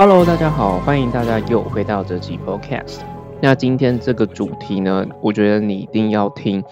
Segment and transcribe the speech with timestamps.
[0.00, 3.00] Hello，大家好，欢迎大家又回到这集 Podcast。
[3.40, 6.62] 那今天这个主题呢，我觉得你一定要听，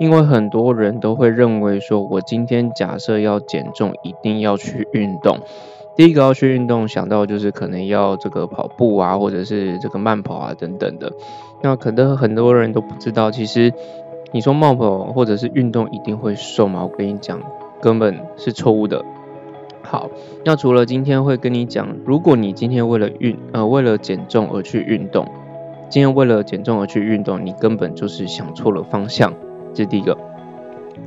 [0.00, 5.38] 因为很多人都会认为说，我今天假设要减重，一定要去运动。
[5.94, 11.12] 第一个要去运动，想到就是可能要这个跑步啊，或者是这个慢跑啊等等的。
[11.62, 13.72] 那可能很多人都不知道，其实
[14.32, 16.82] 你说慢跑或者是运动一定会瘦吗？
[16.82, 17.40] 我跟你讲，
[17.80, 19.04] 根本是错误的。
[19.94, 20.10] 好，
[20.44, 25.24] 那除了今天会跟你讲，如果你今天为了运呃为了减重而去运动，
[25.88, 29.32] 今天为了减重而去运动，你根本就是想错了方向，
[29.72, 30.18] 这是第一个。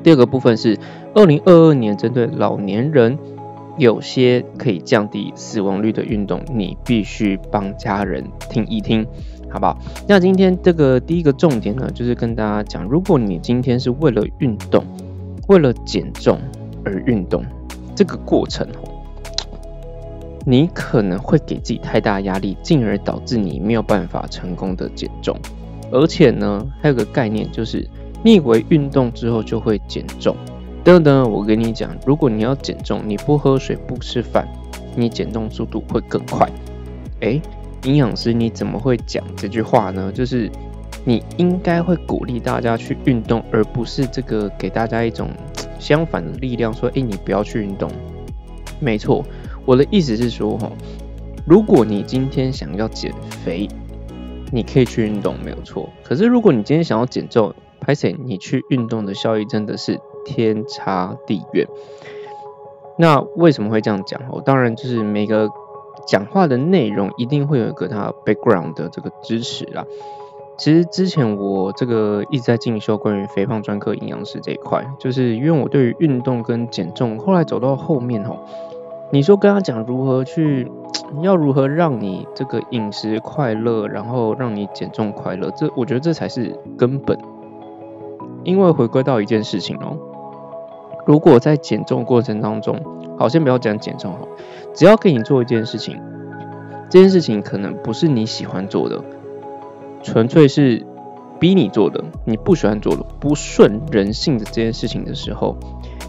[0.04, 0.78] 第二个部分是
[1.14, 3.20] 二零二二年针对老年人
[3.78, 9.06] 有些可以降低死亡率的运动，你必须帮家人听一听，
[9.50, 9.78] 好不好？
[10.08, 14.82] 那今天这个第一个重点呢，就是跟大家讲，如果你今天是为了运动，
[15.50, 16.40] 为了减重
[16.86, 17.44] 而运动。
[17.98, 18.68] 这个过程，
[20.46, 25.36] 你可能会给自己太大压力，进而导致你没有办法成功的减重。
[25.92, 27.90] 而且呢，还有个概念就是，
[28.24, 30.36] 你以为运动之后就会减重。
[30.84, 34.48] 等等，我跟你讲，如果你要减重，你不喝水不吃饭，
[34.96, 36.48] 你减重速度会更快。
[37.22, 37.42] 诶，
[37.84, 40.12] 营养师你怎么会讲这句话呢？
[40.12, 40.52] 就是
[41.04, 45.32] 你应该会鼓励大家去运动，而不是这个给大家一种。
[45.80, 47.90] 相反的力量说：“哎，你不要去运动。”
[48.80, 49.24] 没错，
[49.66, 50.72] 我的意思是说，哈，
[51.46, 53.68] 如果你今天想要减肥，
[54.52, 55.90] 你可以去运动，没有错。
[56.04, 61.68] 可是如果你今天想要减重，拍谁你去运动的效益真的是天差地远。
[63.00, 64.22] 那为什么会这样讲？
[64.32, 65.50] 我当然就是每个
[66.08, 69.86] 讲话的内容一定会有一个它 background 的这个支持啦。
[70.58, 78.40] 其实之前我这个一直在进修关于肥胖专科营养师这一块，就是因为我对于运动跟减重，后来走到后面哦，
[79.12, 80.72] 你说跟他讲如何去，
[81.22, 87.18] 要如何让你这个饮食快乐，然后让你减重快乐，这我觉得这才是根本。
[88.44, 89.96] 因为回归到一件事情哦，
[91.06, 92.82] 如果在减重过程当中，
[93.20, 94.28] 好，先不要讲减重哈，
[94.74, 96.02] 只要给你做一件事情，
[96.90, 99.00] 这件事情可能不是你喜欢做的。
[100.08, 100.86] 纯粹是
[101.38, 105.58] 逼你做的，你不喜欢做的、不顺人性的这件事情的时候，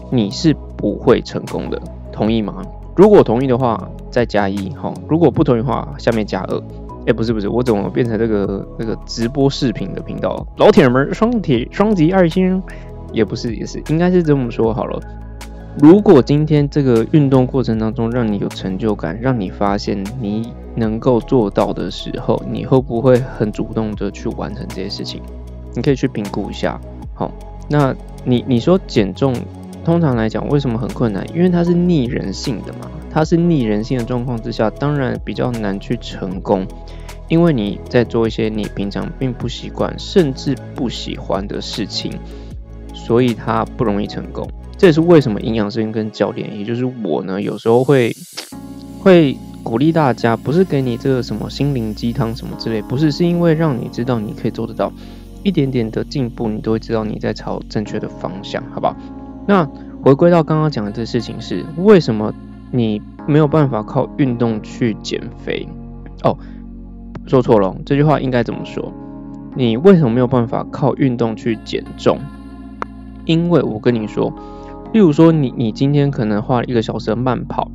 [0.09, 2.63] 你是不会成功的，同意吗？
[2.95, 6.63] 如果同意的话，再加一，好；如果不同意的话，下面加二。
[7.07, 10.47] 哎，不是不是，我怎么变成这个那个直播视频的频道？
[10.55, 12.63] 老铁们，双铁双击二星，
[13.11, 14.97] 也不是也是，应该是这么说好了。
[15.77, 25.21] 如果今天这个运动过程当中让你有成就感，让你发现你能够做到的时候，你会不会很主动的去完成这些事情？
[25.75, 26.81] 你可以去评估一下。
[27.13, 27.31] 好，
[27.69, 29.33] 那你你说减重，
[29.85, 31.25] 通常来讲为什么很困难？
[31.33, 36.67] 因为它是逆人性的嘛，它是逆人性的状况之下，当然比较难去成功，
[37.29, 42.11] 因为你在做一些你平常并不习惯，甚至不喜欢的事情，
[42.93, 44.49] 所以它不容易成功。
[44.79, 48.15] 这也是为什么营养师跟教练，也就是我呢，有时候会
[49.01, 54.89] 会鼓励大家，不是给你这个什么心灵鸡汤什么之类，不是，是因为让你知道你可以做得到，
[55.43, 58.95] 一点点的进步，你都会知道你在朝正确的方向，好不好？
[59.45, 59.69] 那
[60.01, 62.33] 回归到刚刚讲的这事情是，为什么
[62.71, 65.67] 你没有办法靠运动去减肥？
[66.23, 66.37] 哦，
[67.27, 68.93] 说错了，这句话应该怎么说？
[69.55, 72.17] 你为什么没有办法靠运动去减重？
[73.25, 74.33] 因为我跟你说。
[74.91, 77.69] 例如说，你你今天可能花了一个小时的慢跑，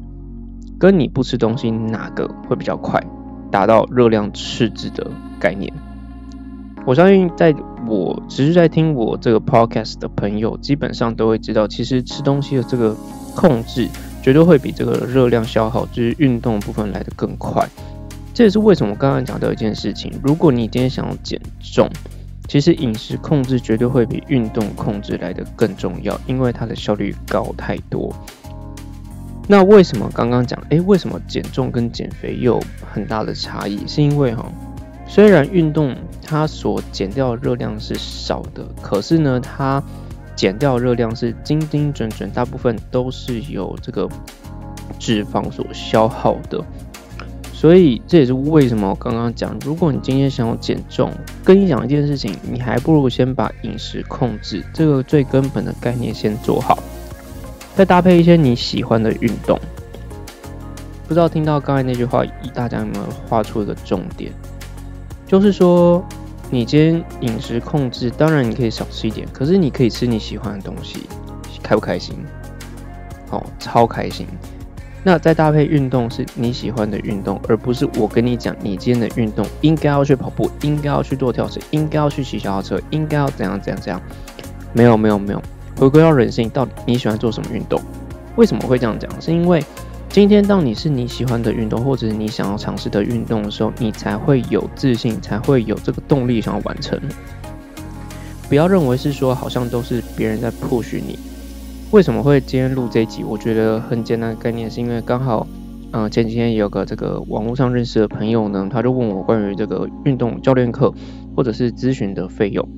[0.78, 3.00] 跟你不吃东西哪个会比较快
[3.52, 5.08] 达到热量赤字的
[5.38, 5.72] 概念？
[6.84, 7.54] 我相信，在
[7.86, 12.94] 我持续在听我这个 podcast 的朋友，基本上都会知道，其实吃东西的这个
[13.34, 13.88] 控制
[14.20, 17.66] 绝对会比这个热量消耗，就是运动部分来的更快。
[18.34, 21.88] 这也是为什么我刚刚讲到一件事情：如果你今天想要减重，
[22.46, 28.14] 其实饮食控制绝对会比运动控制来的更重要，因为它的效率高太多。
[29.46, 32.58] 那为什么刚刚讲，诶，为什么减重跟减肥有
[32.92, 33.86] 很大的差异？
[33.86, 34.50] 是因为哈，
[35.06, 39.82] 虽然运动它所减掉的热量是少的，可是呢，它
[40.34, 44.08] 减掉热量是精精准准，大部分都是由这个
[44.98, 46.64] 脂肪所消耗的。
[47.64, 51.10] 所以这也是为什么我刚刚讲，如果你今天想要减重，
[51.42, 56.78] 跟你讲一件事情，你还不如先把饮食控制这个最根本的概念先做好，
[57.74, 59.58] 再搭配一些你喜欢的运动。
[61.08, 62.22] 不知道听到刚才那句话，
[62.52, 64.30] 大家有没有画出一个重点？
[65.26, 66.04] 就是说，
[66.50, 70.98] 你今天饮食控制，当然你可以少吃一点，可是你可以吃你喜欢的东西，
[71.62, 72.14] 开不开心？
[73.30, 74.26] 好，超开心。
[75.06, 84.00] 那再搭配运动是你喜欢的运动，而不是我跟你讲你今天的运动应该要去跑步，应该要去做跳绳，应该要去骑小车，应该要怎样怎样怎样。
[84.72, 85.42] 没有没有没有，
[85.76, 87.78] 回归到人性，到底你喜欢做什么运动？
[88.36, 89.10] 为什么会这样讲？
[89.20, 89.62] 是因为
[90.08, 96.98] 今天当你是你喜欢的运动，或者是你想要尝试的运动的时候，你才会有自信，才会有这个动力想要完成。
[98.48, 101.18] 不要认为是说好像都是别人在 push 你。
[101.94, 103.22] 为什么会今天录这一集？
[103.22, 105.46] 我觉得很简单的概念，是因为刚好，
[105.92, 110.92] 嗯，前几天有个这个网络上认识的朋友呢，他就问我关于这个运动教练课
[111.36, 112.68] 或者是咨询的费用。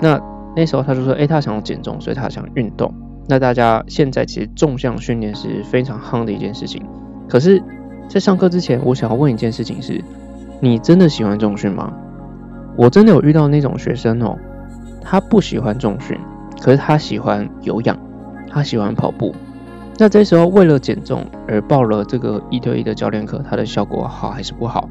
[0.00, 0.20] 那
[0.56, 2.92] 那时候他就说，哎，他想要减重，所以他想运动。
[3.28, 6.84] 那大家现在其实纵向训练是非常夯的一件事情。
[7.28, 7.62] 可是，
[8.08, 10.02] 在上课之前，我想要问一件事情是：
[10.58, 11.92] 你真的喜欢重训吗？
[12.76, 14.36] 我真的有遇到那种学生哦，
[15.00, 16.18] 他不喜欢重训，
[16.60, 17.96] 可是他喜欢有氧。
[18.50, 19.32] 他喜欢跑步，
[19.96, 24.88] 那这时候为了减重而报了这个一对一的教练课，它的效果好还是不好？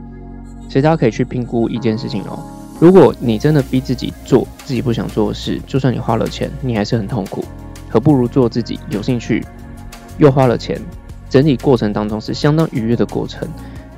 [0.67, 2.39] 其实大家可以去评估一件事情哦。
[2.79, 7.43] 如果你真的逼自己做自己不想做的事，就算你花了钱，你还是很痛苦，
[7.89, 9.45] 何不如做自己有兴趣
[10.17, 10.79] 又花了钱，
[11.29, 13.45] 整体过程当中是相当愉悦的过程，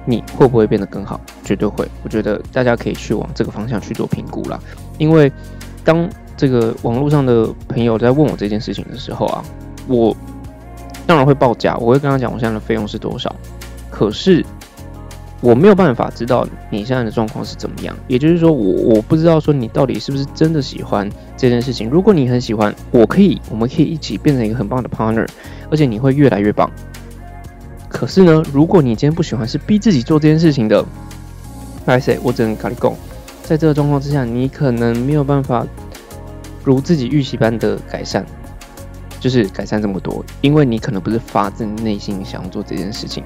[0.06, 1.22] 你会不会变得更好？
[1.44, 1.88] 绝对会。
[2.04, 4.60] 我觉得大家可以去往这个方向去做评估啦，
[4.98, 5.32] 因为
[5.84, 6.10] 当。
[6.38, 9.44] 这个网络上的朋友在问我这件事情的时候啊，
[9.88, 10.16] 我
[11.06, 13.36] 当然会报价，我会跟他讲我现在的费用是多少。
[13.90, 14.44] 可是
[15.42, 21.90] 我没有办法知道你现在的状况是怎么样，也就是说，我我不知道说你到底是不是真的喜欢这件事情。
[21.90, 25.28] 如果你很喜欢，我可以，我们可以一起变成一个很棒的 partner，
[25.70, 26.70] 而且你会越来越棒。
[27.90, 30.86] 可是呢，如果你今天不喜欢，是逼自己做这件事情的
[31.86, 32.94] ，，I say，，我只能跟你讲，
[33.44, 35.68] 在这个状况之下，你可能没有办法。
[36.64, 38.26] 如自己预期般的改善，
[39.20, 43.24] 就是改善这么多，因为你可能不是发自内心想要做这件事情，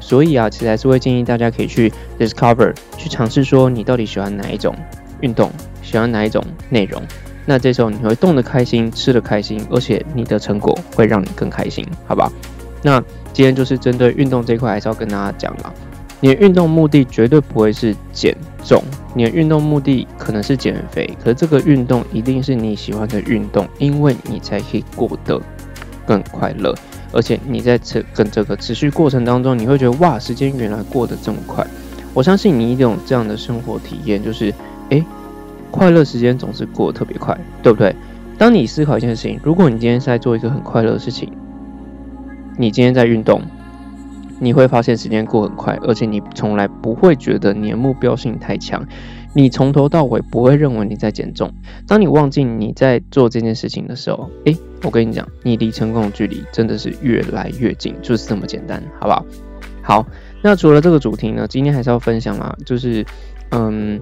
[0.00, 4.74] 所以啊，其实还是会建议大家可以去 discover，去尝试说你到底喜欢哪一种
[5.20, 5.50] 运动，
[5.82, 7.02] 喜欢哪一种内容，
[7.44, 12.30] 那这时候你会动得开心，吃得开心，而且你的成果会让你更开心，好吧？
[12.82, 13.00] 那
[13.32, 15.74] 今天就是针对运动这块，还是要跟大家讲了。
[16.20, 18.34] 你的运动目的绝对不会是减
[18.64, 18.82] 重，
[19.14, 25.40] 你的运动目的可能是减肥，可是这个运动一定是你喜欢的运动，因为你才可以过得
[26.06, 26.74] 更快乐，
[27.12, 31.66] 而且你在这跟这个持续过程当中，你会觉得哇，时间原来过得这么快。
[32.14, 34.52] 我相信你一定有这样的生活体验，就是
[34.88, 35.04] 诶，
[35.70, 37.94] 快乐时间总是过得特别快，对不对？
[38.38, 41.30] 当你思考一件事情，如果你今天是在做一个很快乐的事情，
[42.56, 43.42] 你今天在运动。
[44.38, 48.86] 你会发现时间过很快，而且你从来不会觉得你的目标性太强，
[49.34, 51.52] 你从头到尾不会认为你在减重。
[51.86, 59.24] 当你忘记你在做这件事情的时候，诶，我跟你讲，你离成功的距离真的是越来越近，就是这么简单，好不好？
[59.82, 60.06] 好，
[60.42, 63.06] 那除了这个主题呢，今天还是要分享啊，就是，
[63.50, 64.00] 嗯，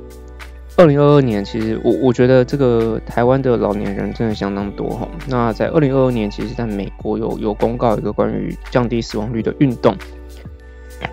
[0.78, 5.06] 二零二二年，其实我我觉得这个台湾的老年人真的相当多哈。
[5.28, 9.94] 那在二零二二年，其实在美国有有公告一个关于降低死亡率的运动。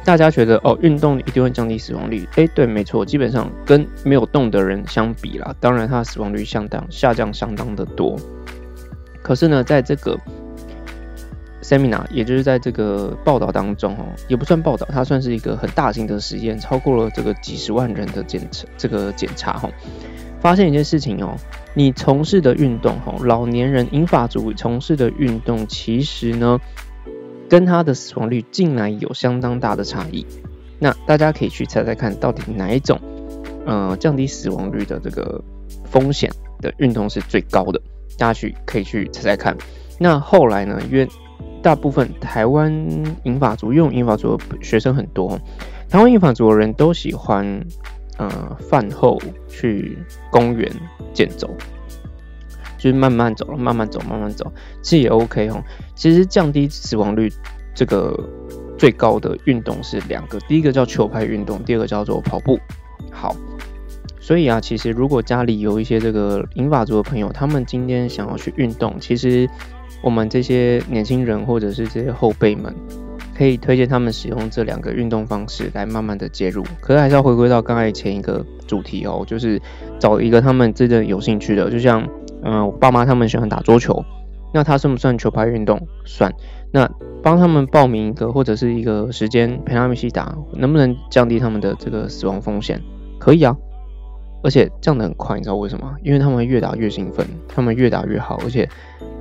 [0.04, 2.28] 大家觉得哦，运动一定会降低死亡率？
[2.36, 8.18] 诶，对，没错，基本上跟没有动的人相比啦，当然它的死亡率相当下降相当的多。
[9.22, 10.18] 可是呢，在这个
[11.62, 19.70] seminar，也就是在这个报道当中哦，也不算报道，它算是一个很大型的实验，超过了这个几十万人的检测，这个检查哈，
[20.40, 21.36] 发现一件事情哦，
[21.76, 26.60] 你从事的运动哈，老年人英法族从事的运动，其实呢。
[27.52, 30.26] 跟它的死亡率竟然有相当大的差异，
[30.80, 32.98] 那大家可以去猜猜看，到底哪一种，
[33.66, 35.44] 呃，降低死亡率的这个
[35.84, 36.32] 风险
[36.62, 37.82] 的运动是最高的？
[38.18, 39.54] 大家去可以去猜猜看。
[40.00, 40.80] 那后来呢？
[40.90, 41.06] 因为
[41.62, 42.74] 大部分台湾
[43.24, 45.38] 英法族，因为英法族的学生很多，
[45.90, 47.46] 台湾英法族的人都喜欢，
[48.18, 49.98] 呃，饭后去
[50.32, 50.72] 公园
[51.14, 51.54] 健走。
[52.82, 55.64] 就是慢慢走了，慢慢走，慢慢走，其实也 OK 哦。
[55.94, 57.32] 其实降低死亡率
[57.76, 58.18] 这个
[58.76, 62.60] 最高的运动是两个，第一个叫球拍运动，第二个叫做跑步。
[63.12, 63.36] 好，
[64.20, 69.48] 所以啊，其实如果家里有一些这个银发族的朋友，他们今天想要去运动，其实
[70.02, 72.74] 我们这些年轻人或者是这些后辈们，
[73.38, 76.64] 可以推荐他们使用这两个运动方式来慢慢的介入。
[76.80, 79.62] 可是还是要回归到刚才前一个主题哦，就是
[80.00, 82.10] 找一个他们真的有兴趣的，就像。
[82.44, 84.04] 嗯，我爸妈他们喜欢打桌球，
[84.54, 85.88] 那他算不算球拍运动？
[86.06, 86.34] 算。
[86.74, 86.90] 那
[87.22, 92.82] 帮他们报名一个或者是一个时间陪他们一起打，能不能降低他们的这个死亡风险？
[93.20, 93.56] 可以啊，
[94.42, 95.94] 而且降得很快，你知道为什么？
[96.02, 98.68] 因为他们越打越兴奋，他们越打越好，而且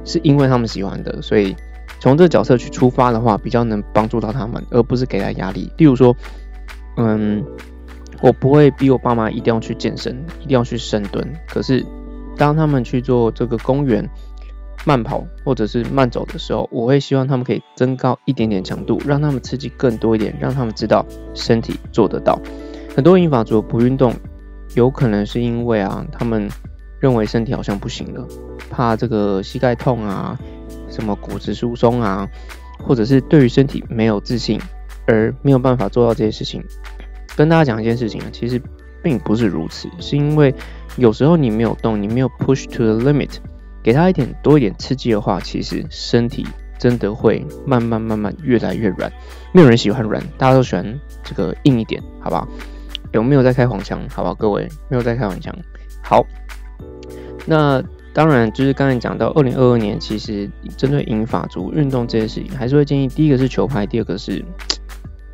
[0.04, 1.54] 是因为他们喜欢的，所以
[1.98, 5.70] 从这个角色去出发的话，比较能帮助到他们，而不是给他压力。
[5.76, 6.16] 例如说，
[6.96, 7.44] 嗯，
[8.22, 11.26] 我不会逼我爸妈一定要去健身，一定要去深蹲。
[11.48, 11.84] 可是，
[12.40, 14.08] 当他们去做这个公园
[14.86, 21.04] 慢跑或者是慢走的时候，我会希望他们可以增高一点点强度，让他们刺激更多一点，让他们知道
[21.34, 22.40] 身体做得到。
[22.96, 24.14] 很多英法族不运动，
[24.74, 26.48] 有可能是因为啊，他们
[26.98, 28.26] 认为身体好像不行了，
[28.70, 30.38] 怕这个膝盖痛啊，
[30.88, 32.26] 什么骨质疏松啊，
[32.82, 34.58] 或者是对于身体没有自信
[35.06, 36.64] 而没有办法做到这些事情。
[37.36, 38.58] 跟大家讲一件事情啊，其实
[39.02, 40.54] 并不是如此，是因为
[40.96, 43.36] 有时候你没有动，你没有 push to the limit，
[43.82, 46.46] 给他一点多一点刺激的话，其实身体
[46.78, 49.10] 真的会慢慢慢慢越来越软。
[49.52, 52.46] 没有人喜欢软，大家都喜欢这个硬一点，好不好？
[53.12, 54.00] 有没有在开黄腔？
[54.08, 55.54] 好吧，各位没有在开黄腔。
[56.02, 56.24] 好，
[57.46, 64.44] 那当然就是刚才讲到二零二二年，其实针对英法族运动这件事情，还是会建议第一个是球拍，第二个是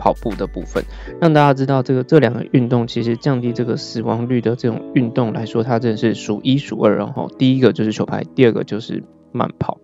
[0.06, 0.84] 跑步的部分，
[1.20, 6.96] 让大家知道这个这两个运动其实降低这个死亡率的这种运动来说，它真的是数一数二。
[6.96, 9.78] 然后第一个就是球拍，第二个就是慢跑。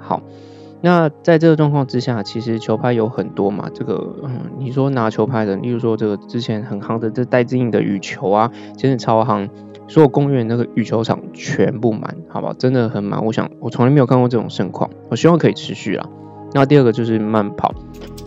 [0.00, 0.20] 好。
[0.84, 3.70] 那在这个状况之下，其实球拍有很多嘛。
[3.72, 9.48] 这个，嗯，你说拿球拍的，例如说这个之前很夯的这戴资颖的羽球啊，真的超夯，
[9.86, 13.24] 所有公园那个羽球场全部满，好吧，真的很满。
[13.24, 16.08] 我想我从来没有看过这种盛况，我希望可以持续啦。
[16.54, 17.74] 那第二个就是慢跑，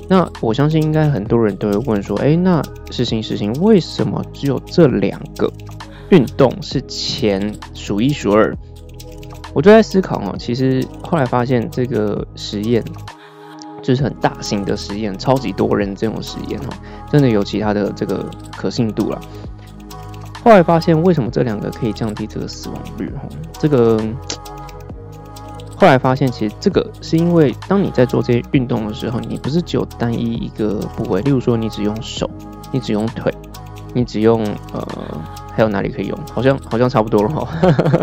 [0.07, 5.51] 那我相信应该很多人都会问说，哎，那实行实行，为什么只有这两个
[6.09, 8.55] 运动是前数一数二？
[9.53, 12.83] 我就在思考哦，其实后来发现这个实验
[13.81, 16.69] 就是很大型的实验，超级多人这种实验哦，
[17.11, 19.21] 真的有其他的这个可信度了。
[20.43, 23.09] 后来发现为什么这两个可以降低这个死亡率？
[23.11, 23.21] 哈，
[23.53, 23.99] 这个
[25.75, 32.29] 后来发现其实这个是因为当你在做这些运动的时候，你不是只有单一一个部位，例如说你只用手，
[32.71, 33.33] 你只用腿，
[33.93, 34.87] 你只用呃。
[35.55, 36.19] 还有哪里可以用？
[36.33, 37.47] 好像好像差不多了哈。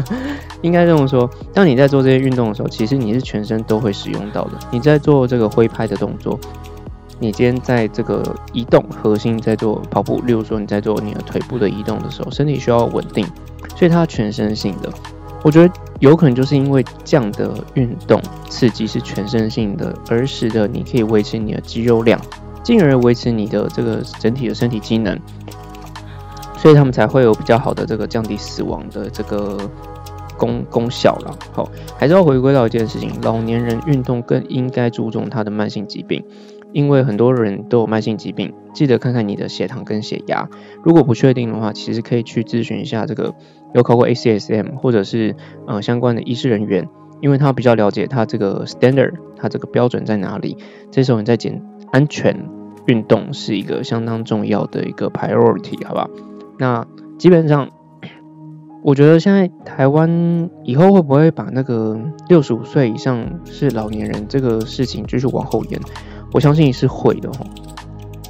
[0.63, 4.53] 应该这么说，当你在做这些运动的时候，其实你是全身都会使用到的。
[4.71, 6.41] 你在做这个挥拍的动作，
[7.19, 8.23] 你今天在这个
[8.55, 13.27] 移动核心在做跑步，例如说你在做你的腿部的移动的时候，身体需要稳定，
[13.77, 14.91] 所以它全身性的。
[15.45, 22.21] 我觉得有可能就是因为这样的运动刺激是全身性的，而使得你可以维持你的肌肉量，
[22.63, 25.19] 进而维持你的这个整体的身体机能。
[26.57, 29.59] 所以他们才会有比较好的这个降低死亡的这个
[30.37, 31.37] 功功效了。
[31.53, 31.69] 好，
[31.99, 36.25] 还是要回归到一件事情：老年人运动更应该注重他的慢性疾病，
[36.71, 38.55] 因为很多人都有慢性疾病。
[38.73, 40.49] 记得看看你的血糖跟血压，
[40.83, 43.35] 如果不确定的话，其实可以去咨询一下这个
[43.75, 45.37] 有考过 ACSM 或者是
[45.67, 46.89] 呃相关的医师人员，
[47.21, 50.57] 因为他比较了解他这个 standard，他这个标准在哪里。
[50.91, 52.49] 这时候你在检安全
[52.87, 56.09] 运动是一个相当重要的一个 priority，好吧？
[56.59, 56.87] 那
[57.19, 57.71] 基本上，
[58.83, 65.81] 我觉得现在台湾以后会不会把那个六十五岁以上是老年人这个事情继续往后延？
[66.33, 67.45] 我相信是会的哈。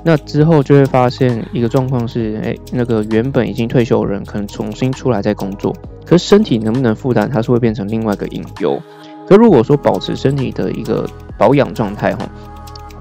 [0.05, 5.73] 那之后就会发现一个状况是，哎，那个原本已经退休的人可能重新出来再工作，
[6.05, 8.81] 可是身体能不能负担，它是会变成另外一个隐忧。
[9.29, 12.29] 可如果说保持身体的一个保养状态哈，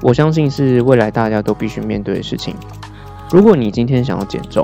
[0.03, 2.55] 我相信是未来大家都必须面对的事情。
[3.31, 4.63] 如果你今天想要减重，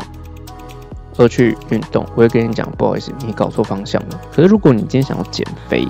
[1.18, 4.22] 而去运动，我会跟你讲，不好意思，你搞错方向了。
[4.32, 5.88] 可是如果你今天想要减肥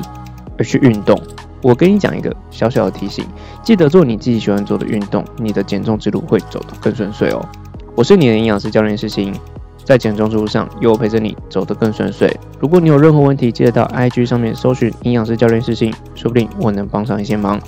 [0.57, 1.21] 而去运动，
[1.61, 3.25] 我跟你讲一个小小的提醒，
[3.63, 7.43] 记得做你自己喜欢做的运动，你的减重之路会走得更顺遂哦。
[7.95, 9.33] 我是你的营养师教练世新，
[9.83, 12.31] 在减重之路上有我陪着你走得更顺遂。
[12.59, 17.59] 如果你有任何问题，记得到 IG 上面搜寻营养师教练世新，说不定我能帮上一些忙，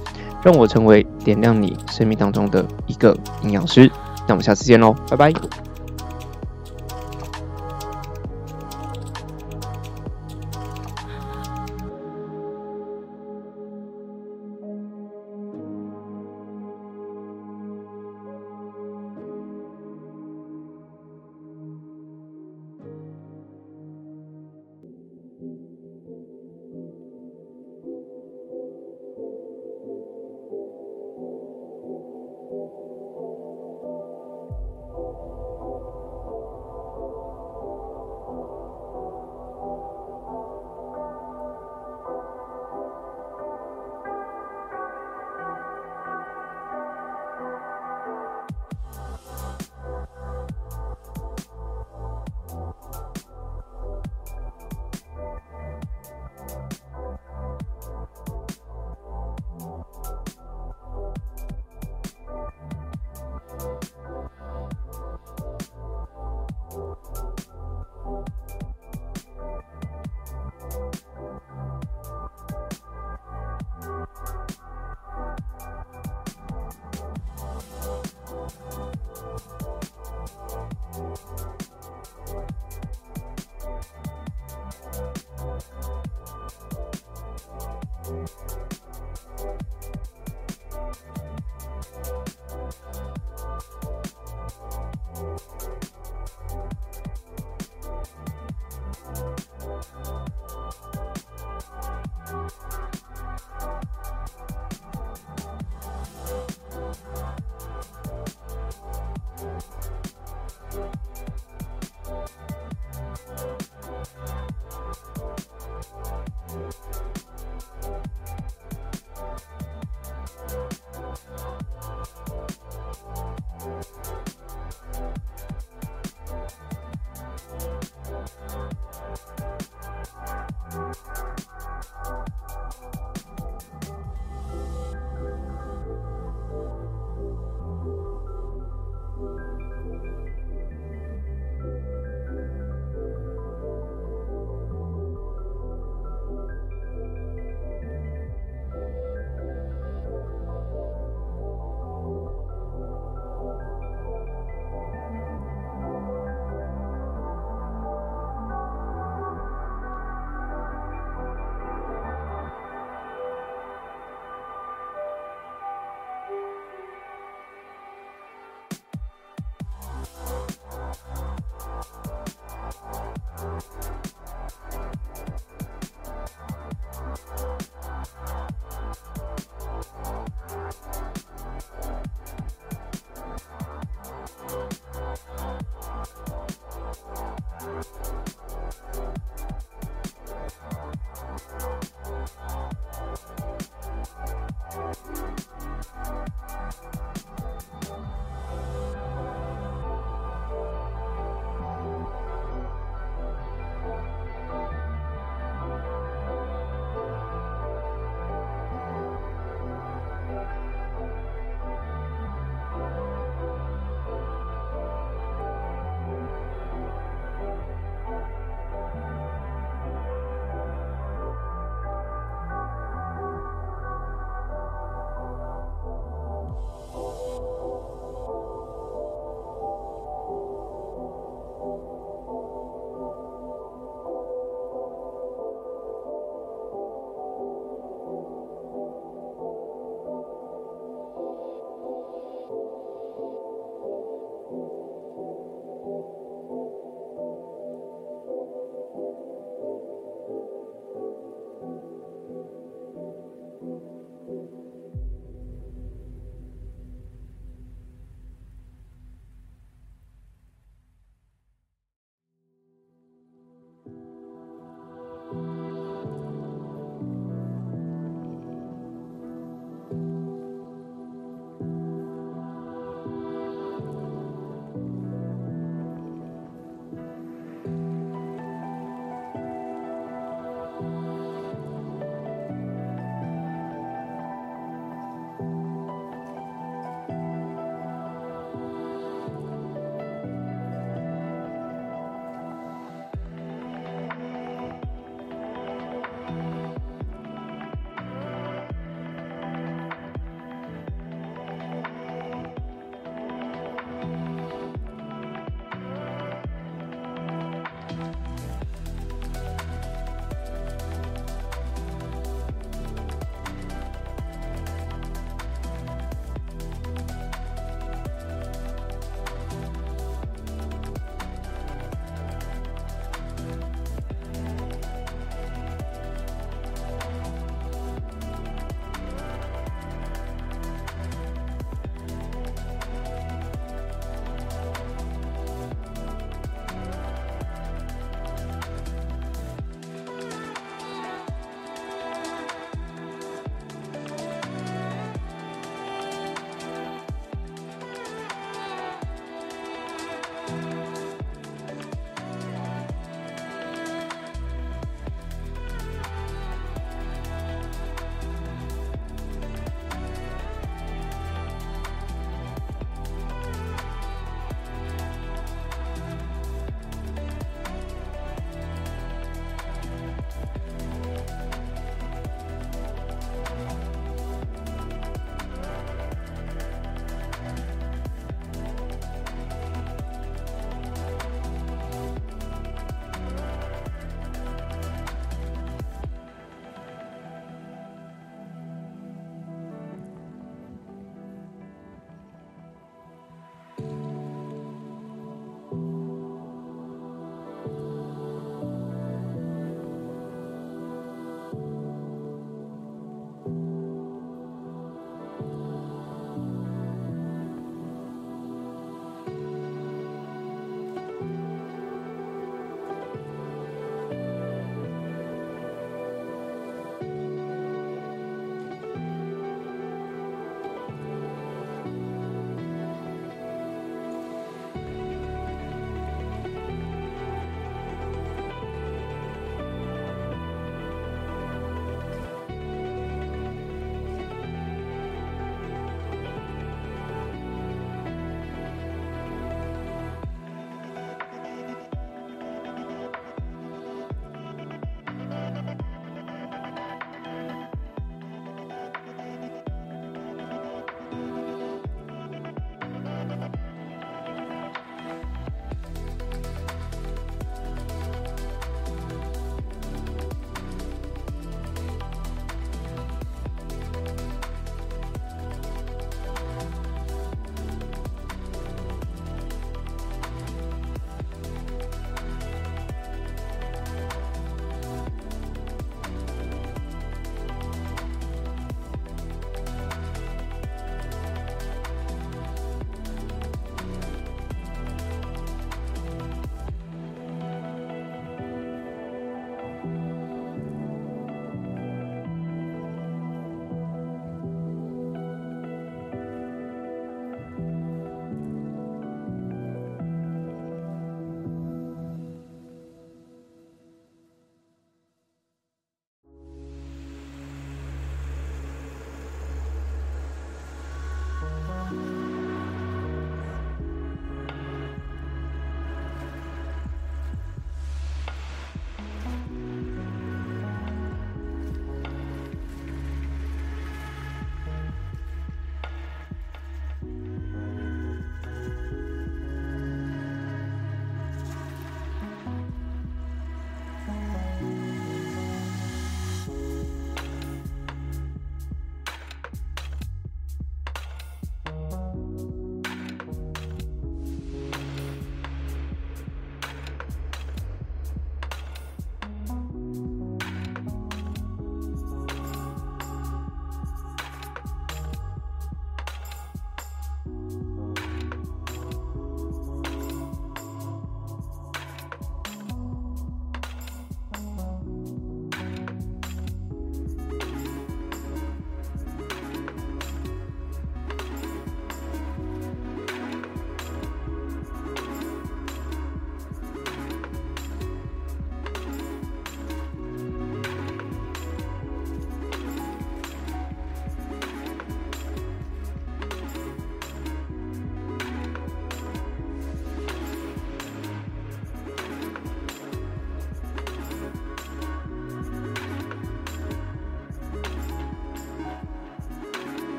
[0.44, 3.90] 让我成为点亮你生命当中的一个营养师。
[4.28, 5.69] 那我们下次见喽，拜拜。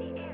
[0.00, 0.29] me.